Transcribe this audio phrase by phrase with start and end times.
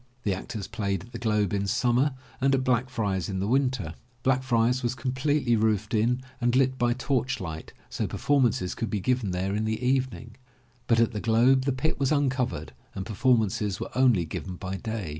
[0.23, 3.93] The actors played at The Globe in summer and at Black jriar's in the winter.
[4.23, 9.55] Blackfriar's was completely roofed in and lit by torchlight so performances could be given there
[9.55, 10.37] in the evening,
[10.87, 15.09] but at The Globe the pit was uncovered and performances were only given by day.